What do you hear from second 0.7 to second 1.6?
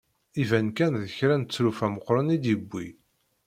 kan d kra n